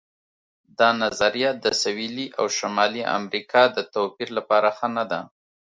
دا 0.79 0.89
نظریه 1.03 1.51
د 1.63 1.65
سویلي 1.81 2.27
او 2.39 2.45
شمالي 2.57 3.03
امریکا 3.17 3.61
د 3.75 3.77
توپیر 3.93 4.29
لپاره 4.37 4.69
ښه 4.77 4.87
نه 4.97 5.03
ده. 5.11 5.21